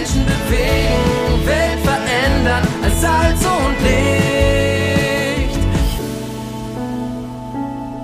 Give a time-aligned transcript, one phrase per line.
[0.00, 5.58] Menschen bewegen, Welt verändern als Salz und Licht.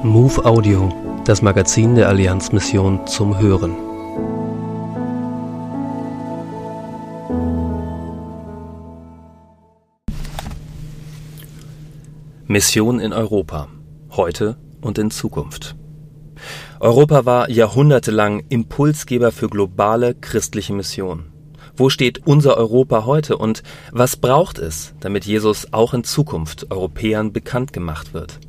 [0.04, 0.92] Move Audio,
[1.24, 3.74] das Magazin der Allianzmission zum Hören.
[12.46, 13.68] Mission in Europa.
[14.10, 15.76] Heute und in Zukunft.
[16.78, 21.32] Europa war jahrhundertelang Impulsgeber für globale christliche Mission.
[21.78, 27.34] Wo steht unser Europa heute und was braucht es, damit Jesus auch in Zukunft Europäern
[27.34, 28.40] bekannt gemacht wird?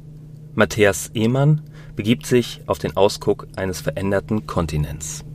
[0.56, 1.62] Matthias Ehmann
[1.96, 5.26] begibt sich auf den Ausguck eines veränderten Kontinents.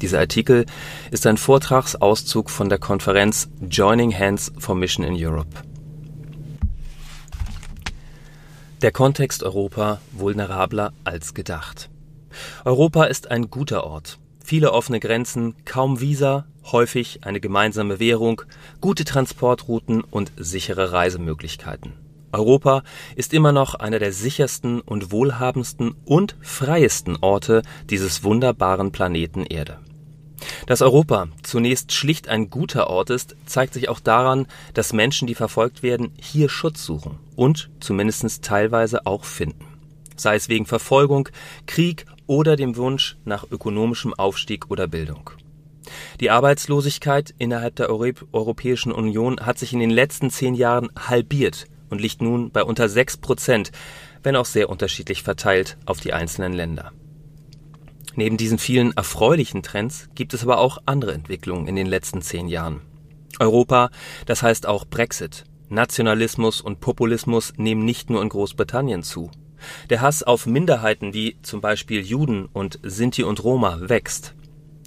[0.00, 0.66] Dieser Artikel
[1.12, 5.62] ist ein Vortragsauszug von der Konferenz Joining Hands for Mission in Europe.
[8.82, 11.88] Der Kontext Europa vulnerabler als gedacht.
[12.64, 14.18] Europa ist ein guter Ort.
[14.44, 18.42] Viele offene Grenzen, kaum Visa, häufig eine gemeinsame Währung,
[18.80, 21.94] gute Transportrouten und sichere Reisemöglichkeiten.
[22.32, 22.82] Europa
[23.14, 29.78] ist immer noch einer der sichersten und wohlhabendsten und freiesten Orte dieses wunderbaren Planeten Erde.
[30.66, 35.34] Dass Europa zunächst schlicht ein guter Ort ist, zeigt sich auch daran, dass Menschen, die
[35.34, 39.66] verfolgt werden, hier Schutz suchen und zumindest teilweise auch finden.
[40.16, 41.28] Sei es wegen Verfolgung,
[41.66, 45.30] Krieg oder dem Wunsch nach ökonomischem Aufstieg oder Bildung.
[46.22, 52.00] Die Arbeitslosigkeit innerhalb der Europäischen Union hat sich in den letzten zehn Jahren halbiert und
[52.00, 53.72] liegt nun bei unter sechs Prozent,
[54.22, 56.92] wenn auch sehr unterschiedlich verteilt auf die einzelnen Länder.
[58.14, 62.46] Neben diesen vielen erfreulichen Trends gibt es aber auch andere Entwicklungen in den letzten zehn
[62.46, 62.82] Jahren.
[63.40, 63.90] Europa,
[64.24, 69.32] das heißt auch Brexit, Nationalismus und Populismus nehmen nicht nur in Großbritannien zu.
[69.90, 74.36] Der Hass auf Minderheiten wie zum Beispiel Juden und Sinti und Roma wächst.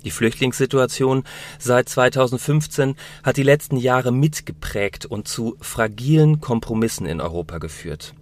[0.06, 1.24] Die Flüchtlingssituation
[1.58, 8.14] seit 2015 hat die letzten Jahre mitgeprägt und zu fragilen Kompromissen in Europa geführt.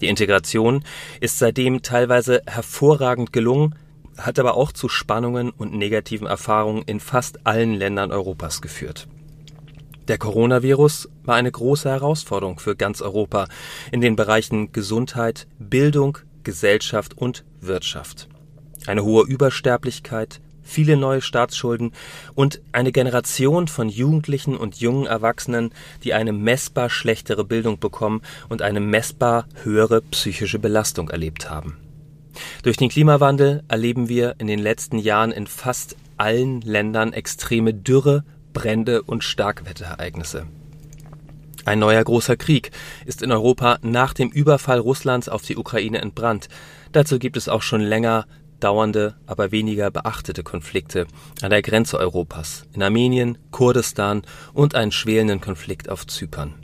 [0.00, 0.82] Die Integration
[1.20, 3.74] ist seitdem teilweise hervorragend gelungen,
[4.16, 9.06] hat aber auch zu Spannungen und negativen Erfahrungen in fast allen Ländern Europas geführt.
[10.08, 13.46] Der Coronavirus war eine große Herausforderung für ganz Europa
[13.92, 18.28] in den Bereichen Gesundheit, Bildung, Gesellschaft und Wirtschaft.
[18.86, 21.92] Eine hohe Übersterblichkeit, viele neue Staatsschulden
[22.34, 25.70] und eine Generation von Jugendlichen und jungen Erwachsenen,
[26.04, 31.76] die eine messbar schlechtere Bildung bekommen und eine messbar höhere psychische Belastung erlebt haben.
[32.62, 38.24] Durch den Klimawandel erleben wir in den letzten Jahren in fast allen Ländern extreme Dürre,
[38.52, 40.46] Brände und Starkwetterereignisse.
[41.64, 42.70] Ein neuer großer Krieg
[43.04, 46.48] ist in Europa nach dem Überfall Russlands auf die Ukraine entbrannt.
[46.92, 48.26] Dazu gibt es auch schon länger
[48.60, 51.06] dauernde, aber weniger beachtete Konflikte
[51.42, 54.22] an der Grenze Europas, in Armenien, Kurdistan
[54.52, 56.54] und einen schwelenden Konflikt auf Zypern.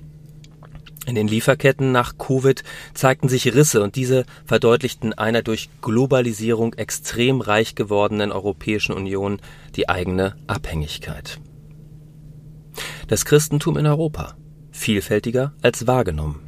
[1.06, 7.40] In den Lieferketten nach Covid zeigten sich Risse und diese verdeutlichten einer durch Globalisierung extrem
[7.40, 9.40] reich gewordenen Europäischen Union
[9.76, 11.38] die eigene Abhängigkeit.
[13.06, 14.36] Das Christentum in Europa
[14.72, 16.45] vielfältiger als wahrgenommen.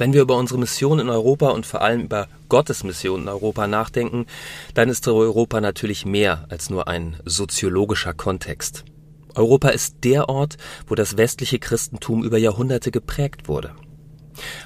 [0.00, 3.66] Wenn wir über unsere Mission in Europa und vor allem über Gottes Mission in Europa
[3.66, 4.24] nachdenken,
[4.72, 8.86] dann ist Europa natürlich mehr als nur ein soziologischer Kontext.
[9.34, 10.56] Europa ist der Ort,
[10.86, 13.72] wo das westliche Christentum über Jahrhunderte geprägt wurde.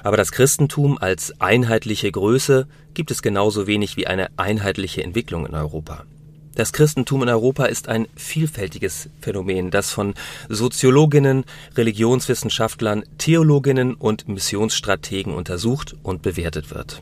[0.03, 5.53] Aber das Christentum als einheitliche Größe gibt es genauso wenig wie eine einheitliche Entwicklung in
[5.53, 6.05] Europa.
[6.55, 10.13] Das Christentum in Europa ist ein vielfältiges Phänomen, das von
[10.47, 11.43] Soziologinnen,
[11.75, 17.01] Religionswissenschaftlern, Theologinnen und Missionsstrategen untersucht und bewertet wird.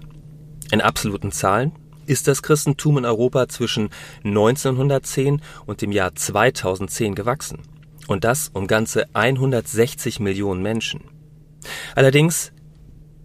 [0.72, 1.72] In absoluten Zahlen
[2.08, 3.90] ist das Christentum in Europa zwischen
[4.24, 7.60] 1910 und dem Jahr 2010 gewachsen.
[8.08, 11.02] Und das um ganze 160 Millionen Menschen.
[11.96, 12.52] Allerdings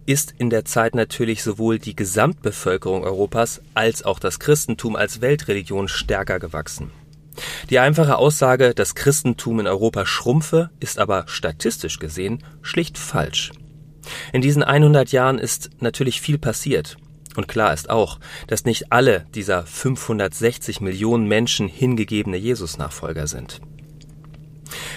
[0.09, 5.87] ist in der Zeit natürlich sowohl die Gesamtbevölkerung Europas als auch das Christentum als Weltreligion
[5.87, 6.89] stärker gewachsen.
[7.69, 13.51] Die einfache Aussage, das Christentum in Europa schrumpfe, ist aber statistisch gesehen schlicht falsch.
[14.33, 16.97] In diesen 100 Jahren ist natürlich viel passiert.
[17.35, 23.61] Und klar ist auch, dass nicht alle dieser 560 Millionen Menschen hingegebene Jesus-Nachfolger sind.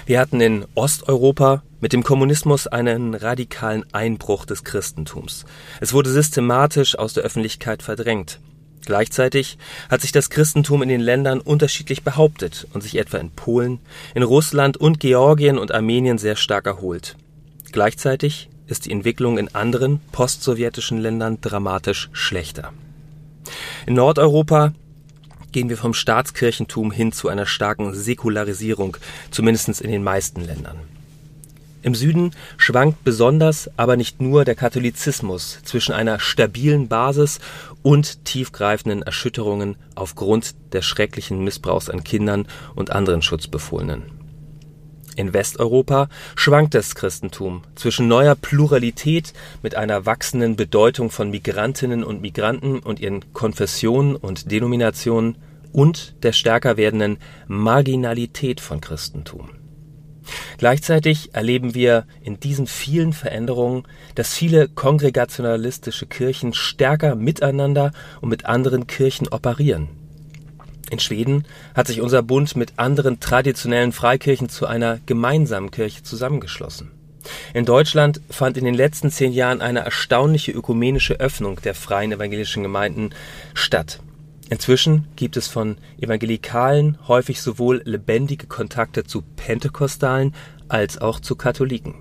[0.06, 5.44] Wir hatten in Osteuropa mit dem Kommunismus einen radikalen Einbruch des Christentums.
[5.80, 8.38] Es wurde systematisch aus der Öffentlichkeit verdrängt.
[8.86, 9.58] Gleichzeitig
[9.90, 13.80] hat sich das Christentum in den Ländern unterschiedlich behauptet und sich etwa in Polen,
[14.14, 17.16] in Russland und Georgien und Armenien sehr stark erholt.
[17.72, 22.72] Gleichzeitig ist die Entwicklung in anderen postsowjetischen Ländern dramatisch schlechter.
[23.86, 24.72] In Nordeuropa
[25.50, 28.96] gehen wir vom Staatskirchentum hin zu einer starken Säkularisierung,
[29.30, 30.91] zumindest in den meisten Ländern.
[31.82, 37.40] Im Süden schwankt besonders, aber nicht nur der Katholizismus zwischen einer stabilen Basis
[37.82, 42.46] und tiefgreifenden Erschütterungen aufgrund des schrecklichen Missbrauchs an Kindern
[42.76, 44.04] und anderen Schutzbefohlenen.
[45.16, 52.22] In Westeuropa schwankt das Christentum zwischen neuer Pluralität mit einer wachsenden Bedeutung von Migrantinnen und
[52.22, 55.36] Migranten und ihren Konfessionen und Denominationen
[55.72, 59.50] und der stärker werdenden Marginalität von Christentum.
[60.58, 63.84] Gleichzeitig erleben wir in diesen vielen Veränderungen,
[64.14, 69.88] dass viele kongregationalistische Kirchen stärker miteinander und mit anderen Kirchen operieren.
[70.90, 76.90] In Schweden hat sich unser Bund mit anderen traditionellen Freikirchen zu einer gemeinsamen Kirche zusammengeschlossen.
[77.54, 82.62] In Deutschland fand in den letzten zehn Jahren eine erstaunliche ökumenische Öffnung der freien evangelischen
[82.62, 83.10] Gemeinden
[83.54, 84.00] statt.
[84.52, 90.34] Inzwischen gibt es von Evangelikalen häufig sowohl lebendige Kontakte zu Pentekostalen
[90.68, 91.94] als auch zu Katholiken.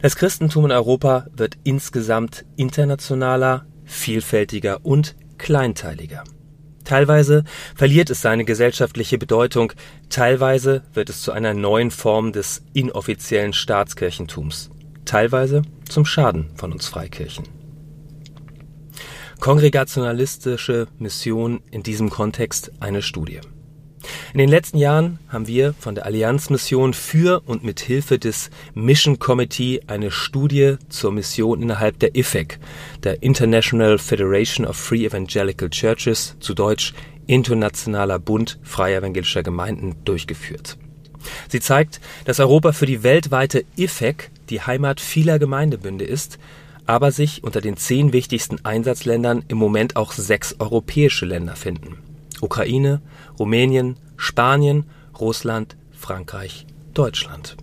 [0.00, 6.24] Das Christentum in Europa wird insgesamt internationaler, vielfältiger und kleinteiliger.
[6.84, 7.44] Teilweise
[7.74, 9.74] verliert es seine gesellschaftliche Bedeutung,
[10.08, 14.70] teilweise wird es zu einer neuen Form des inoffiziellen Staatskirchentums,
[15.04, 15.60] teilweise
[15.90, 17.63] zum Schaden von uns Freikirchen.
[19.40, 23.40] Kongregationalistische Mission in diesem Kontext eine Studie.
[24.32, 29.18] In den letzten Jahren haben wir von der Allianzmission für und mit Hilfe des Mission
[29.18, 32.58] Committee eine Studie zur Mission innerhalb der IFEC,
[33.02, 36.92] der International Federation of Free Evangelical Churches, zu Deutsch
[37.26, 40.76] Internationaler Bund freier evangelischer Gemeinden, durchgeführt.
[41.48, 46.38] Sie zeigt, dass Europa für die weltweite IFEC die Heimat vieler Gemeindebünde ist,
[46.86, 51.98] aber sich unter den zehn wichtigsten Einsatzländern im Moment auch sechs europäische Länder finden.
[52.40, 53.00] Ukraine,
[53.38, 54.84] Rumänien, Spanien,
[55.18, 57.56] Russland, Frankreich, Deutschland.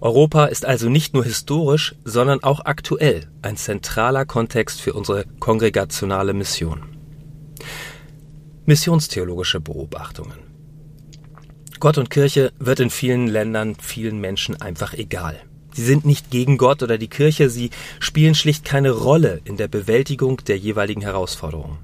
[0.00, 6.32] Europa ist also nicht nur historisch, sondern auch aktuell ein zentraler Kontext für unsere kongregationale
[6.32, 6.82] Mission.
[8.66, 10.48] Missionstheologische Beobachtungen
[11.80, 15.40] Gott und Kirche wird in vielen Ländern vielen Menschen einfach egal.
[15.78, 17.70] Sie sind nicht gegen Gott oder die Kirche, sie
[18.00, 21.78] spielen schlicht keine Rolle in der Bewältigung der jeweiligen Herausforderungen.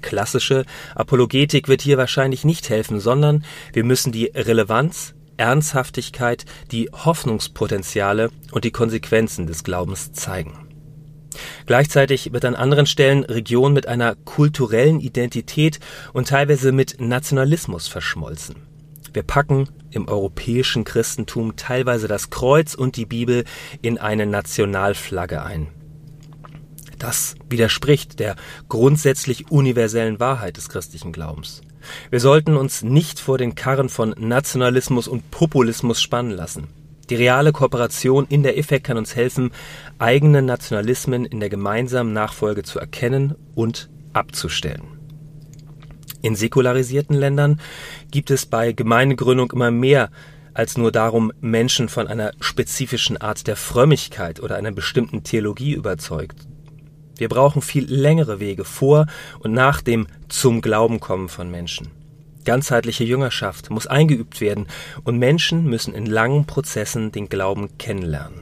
[0.00, 0.64] Klassische
[0.94, 3.44] Apologetik wird hier wahrscheinlich nicht helfen, sondern
[3.74, 10.66] wir müssen die Relevanz, Ernsthaftigkeit, die Hoffnungspotenziale und die Konsequenzen des Glaubens zeigen.
[11.66, 15.80] Gleichzeitig wird an anderen Stellen Region mit einer kulturellen Identität
[16.14, 18.73] und teilweise mit Nationalismus verschmolzen.
[19.14, 23.44] Wir packen im europäischen Christentum teilweise das Kreuz und die Bibel
[23.80, 25.68] in eine Nationalflagge ein.
[26.98, 28.34] Das widerspricht der
[28.68, 31.60] grundsätzlich universellen Wahrheit des christlichen Glaubens.
[32.10, 36.66] Wir sollten uns nicht vor den Karren von Nationalismus und Populismus spannen lassen.
[37.08, 39.52] Die reale Kooperation in der IFEC kann uns helfen,
[39.98, 44.93] eigene Nationalismen in der gemeinsamen Nachfolge zu erkennen und abzustellen.
[46.24, 47.60] In säkularisierten Ländern
[48.10, 50.08] gibt es bei Gemeindegründung immer mehr
[50.54, 56.48] als nur darum, Menschen von einer spezifischen Art der Frömmigkeit oder einer bestimmten Theologie überzeugt.
[57.18, 59.04] Wir brauchen viel längere Wege vor
[59.40, 61.90] und nach dem zum Glauben kommen von Menschen.
[62.46, 64.66] Ganzheitliche Jüngerschaft muss eingeübt werden
[65.02, 68.40] und Menschen müssen in langen Prozessen den Glauben kennenlernen.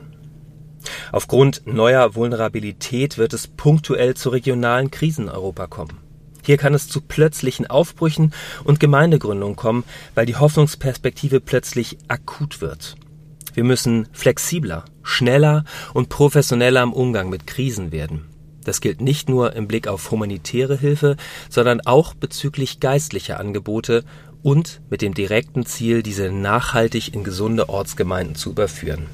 [1.10, 6.01] Aufgrund neuer Vulnerabilität wird es punktuell zu regionalen Krisen in Europa kommen.
[6.42, 8.34] Hier kann es zu plötzlichen Aufbrüchen
[8.64, 9.84] und Gemeindegründungen kommen,
[10.14, 12.96] weil die Hoffnungsperspektive plötzlich akut wird.
[13.54, 18.24] Wir müssen flexibler, schneller und professioneller im Umgang mit Krisen werden.
[18.64, 21.16] Das gilt nicht nur im Blick auf humanitäre Hilfe,
[21.48, 24.04] sondern auch bezüglich geistlicher Angebote
[24.42, 29.06] und mit dem direkten Ziel, diese nachhaltig in gesunde Ortsgemeinden zu überführen.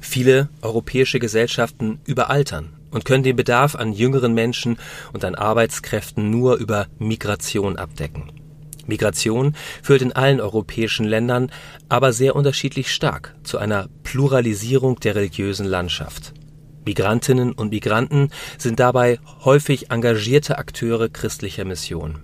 [0.00, 4.78] Viele europäische Gesellschaften überaltern und können den Bedarf an jüngeren Menschen
[5.12, 8.32] und an Arbeitskräften nur über Migration abdecken.
[8.86, 11.50] Migration führt in allen europäischen Ländern
[11.88, 16.32] aber sehr unterschiedlich stark zu einer Pluralisierung der religiösen Landschaft.
[16.86, 22.20] Migrantinnen und Migranten sind dabei häufig engagierte Akteure christlicher Mission.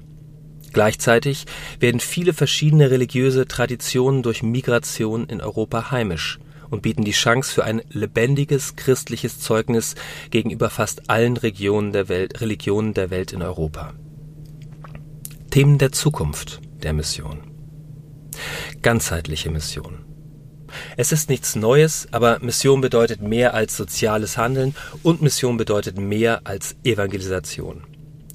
[0.72, 1.44] Gleichzeitig
[1.80, 6.38] werden viele verschiedene religiöse Traditionen durch Migration in Europa heimisch
[6.74, 9.94] und bieten die Chance für ein lebendiges christliches Zeugnis
[10.30, 13.94] gegenüber fast allen Regionen der Welt, Religionen der Welt in Europa.
[15.50, 17.38] Themen der Zukunft der Mission.
[18.82, 20.04] Ganzheitliche Mission.
[20.96, 26.40] Es ist nichts Neues, aber Mission bedeutet mehr als soziales Handeln und Mission bedeutet mehr
[26.42, 27.84] als Evangelisation.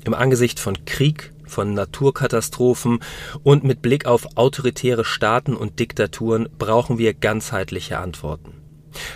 [0.06, 3.00] Im Angesicht von Krieg, von Naturkatastrophen
[3.44, 8.54] und mit Blick auf autoritäre Staaten und Diktaturen brauchen wir ganzheitliche Antworten.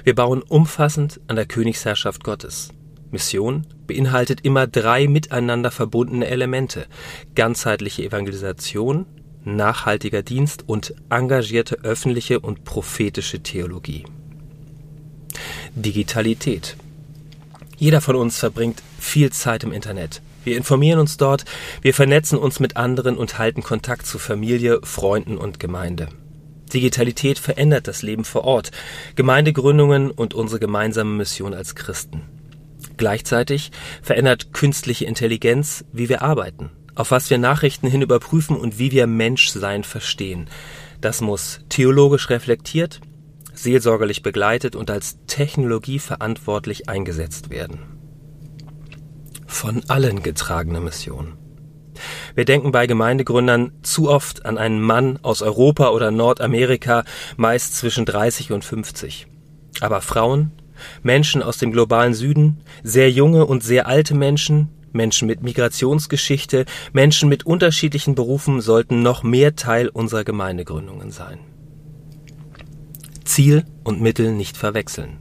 [0.04, 2.70] Wir bauen umfassend an der Königsherrschaft Gottes.
[3.12, 6.88] Mission beinhaltet immer drei miteinander verbundene Elemente
[7.36, 9.06] ganzheitliche Evangelisation,
[9.46, 14.06] nachhaltiger Dienst und engagierte öffentliche und prophetische Theologie.
[15.76, 16.76] Digitalität.
[17.78, 20.22] Jeder von uns verbringt viel Zeit im Internet.
[20.44, 21.46] Wir informieren uns dort,
[21.82, 26.10] wir vernetzen uns mit anderen und halten Kontakt zu Familie, Freunden und Gemeinde.
[26.74, 28.72] Digitalität verändert das Leben vor Ort,
[29.16, 32.24] Gemeindegründungen und unsere gemeinsame Mission als Christen.
[32.98, 33.72] Gleichzeitig
[34.02, 39.08] verändert künstliche Intelligenz, wie wir arbeiten, auf was wir Nachrichten hin überprüfen und wie wir
[39.08, 40.50] Menschsein verstehen.
[41.02, 43.02] Das muss theologisch reflektiert,
[43.54, 47.93] seelsorgerlich begleitet und als Technologie verantwortlich eingesetzt werden.
[49.54, 51.38] Von allen getragene Mission.
[52.34, 57.06] Wir denken bei Gemeindegründern zu oft an einen Mann aus Europa oder Nordamerika,
[57.38, 59.28] meist zwischen 30 und 50.
[59.80, 60.52] Aber Frauen,
[61.04, 67.30] Menschen aus dem globalen Süden, sehr junge und sehr alte Menschen, Menschen mit Migrationsgeschichte, Menschen
[67.30, 71.38] mit unterschiedlichen Berufen sollten noch mehr Teil unserer Gemeindegründungen sein.
[73.24, 75.20] Ziel und Mittel nicht verwechseln.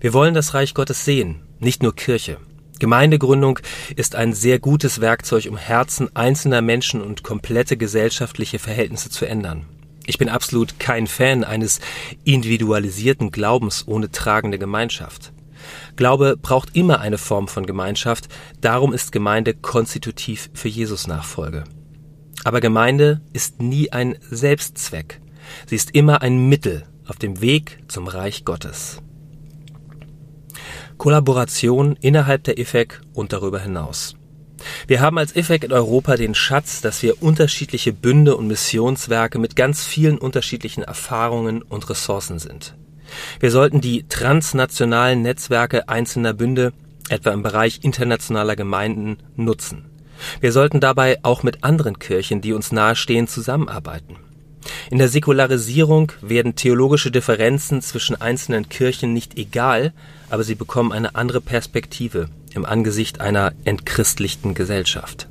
[0.00, 2.38] Wir wollen das Reich Gottes sehen, nicht nur Kirche.
[2.80, 3.60] Gemeindegründung
[3.94, 9.66] ist ein sehr gutes Werkzeug, um Herzen einzelner Menschen und komplette gesellschaftliche Verhältnisse zu ändern.
[10.06, 11.80] Ich bin absolut kein Fan eines
[12.24, 15.32] individualisierten Glaubens ohne tragende Gemeinschaft.
[15.94, 18.28] Glaube braucht immer eine Form von Gemeinschaft,
[18.62, 21.64] darum ist Gemeinde konstitutiv für Jesus Nachfolge.
[22.44, 25.20] Aber Gemeinde ist nie ein Selbstzweck.
[25.66, 29.02] Sie ist immer ein Mittel auf dem Weg zum Reich Gottes.
[31.00, 34.16] Kollaboration innerhalb der IFEC und darüber hinaus.
[34.86, 39.56] Wir haben als IFEC in Europa den Schatz, dass wir unterschiedliche Bünde und Missionswerke mit
[39.56, 42.76] ganz vielen unterschiedlichen Erfahrungen und Ressourcen sind.
[43.40, 46.74] Wir sollten die transnationalen Netzwerke einzelner Bünde,
[47.08, 49.86] etwa im Bereich internationaler Gemeinden, nutzen.
[50.42, 54.18] Wir sollten dabei auch mit anderen Kirchen, die uns nahestehen, zusammenarbeiten.
[54.90, 59.92] In der Säkularisierung werden theologische Differenzen zwischen einzelnen Kirchen nicht egal,
[60.28, 65.28] aber sie bekommen eine andere Perspektive im Angesicht einer entchristlichten Gesellschaft.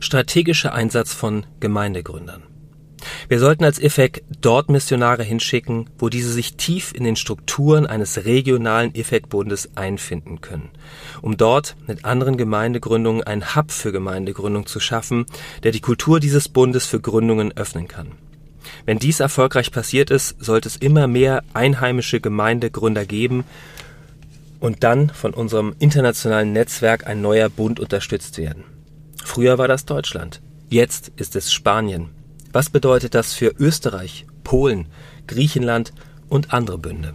[0.00, 2.42] Strategischer Einsatz von Gemeindegründern.
[3.32, 8.26] Wir sollten als IFEC dort Missionare hinschicken, wo diese sich tief in den Strukturen eines
[8.26, 10.68] regionalen IFEC-Bundes einfinden können,
[11.22, 15.24] um dort mit anderen Gemeindegründungen einen Hub für Gemeindegründung zu schaffen,
[15.62, 18.08] der die Kultur dieses Bundes für Gründungen öffnen kann.
[18.84, 23.44] Wenn dies erfolgreich passiert ist, sollte es immer mehr einheimische Gemeindegründer geben
[24.60, 28.64] und dann von unserem internationalen Netzwerk ein neuer Bund unterstützt werden.
[29.24, 32.10] Früher war das Deutschland, jetzt ist es Spanien.
[32.52, 34.86] Was bedeutet das für Österreich, Polen,
[35.26, 35.94] Griechenland
[36.28, 37.14] und andere Bünde?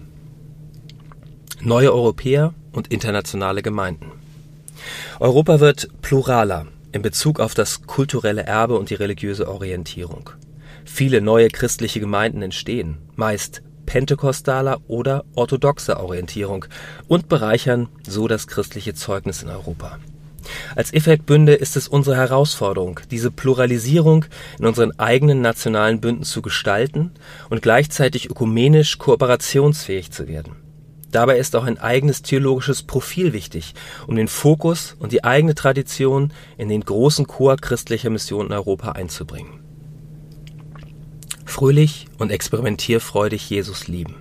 [1.61, 4.11] Neue Europäer und internationale Gemeinden.
[5.19, 10.31] Europa wird pluraler in Bezug auf das kulturelle Erbe und die religiöse Orientierung.
[10.85, 16.65] Viele neue christliche Gemeinden entstehen, meist pentekostaler oder orthodoxer Orientierung
[17.07, 19.99] und bereichern so das christliche Zeugnis in Europa.
[20.75, 24.25] Als IFEC-Bünde ist es unsere Herausforderung, diese Pluralisierung
[24.59, 27.11] in unseren eigenen nationalen Bünden zu gestalten
[27.49, 30.55] und gleichzeitig ökumenisch kooperationsfähig zu werden.
[31.11, 33.73] Dabei ist auch ein eigenes theologisches Profil wichtig,
[34.07, 38.91] um den Fokus und die eigene Tradition in den großen Chor christlicher Mission in Europa
[38.91, 39.59] einzubringen.
[41.45, 44.15] Fröhlich und experimentierfreudig Jesus lieben.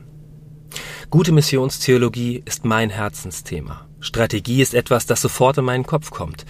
[1.10, 3.86] Gute Missionstheologie ist mein Herzensthema.
[4.06, 6.46] Strategie ist etwas, das sofort in meinen Kopf kommt.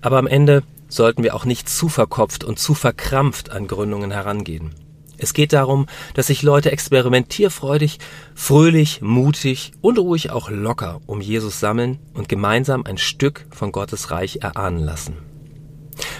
[0.00, 4.74] Aber am Ende sollten wir auch nicht zu verkopft und zu verkrampft an Gründungen herangehen.
[5.16, 7.98] Es geht darum, dass sich Leute experimentierfreudig,
[8.36, 14.12] fröhlich, mutig und ruhig auch locker um Jesus sammeln und gemeinsam ein Stück von Gottes
[14.12, 15.16] Reich erahnen lassen.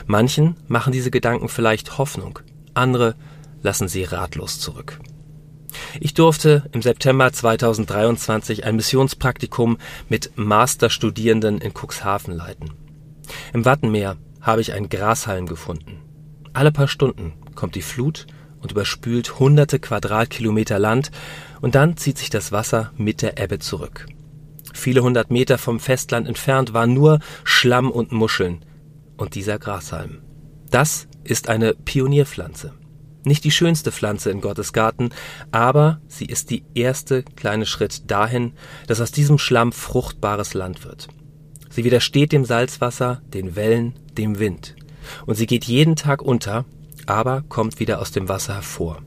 [0.06, 2.40] Manchen machen diese Gedanken vielleicht Hoffnung,
[2.74, 3.14] andere
[3.62, 4.98] lassen sie ratlos zurück.
[6.00, 12.72] Ich durfte im September 2023 ein Missionspraktikum mit Masterstudierenden in Cuxhaven leiten.
[13.52, 16.00] Im Wattenmeer habe ich einen Grashalm gefunden.
[16.52, 18.26] Alle paar Stunden kommt die Flut
[18.60, 21.10] und überspült hunderte Quadratkilometer Land
[21.60, 24.06] und dann zieht sich das Wasser mit der Ebbe zurück.
[24.74, 28.64] Viele hundert Meter vom Festland entfernt war nur Schlamm und Muscheln
[29.16, 30.22] und dieser Grashalm.
[30.70, 32.74] Das ist eine Pionierpflanze.
[33.28, 35.10] Nicht die schönste Pflanze in Gottes Garten,
[35.52, 38.54] aber sie ist die erste kleine Schritt dahin,
[38.86, 41.08] dass aus diesem Schlamm fruchtbares Land wird.
[41.68, 44.76] Sie widersteht dem Salzwasser, den Wellen, dem Wind.
[45.26, 46.64] Und sie geht jeden Tag unter,
[47.04, 49.02] aber kommt wieder aus dem Wasser hervor.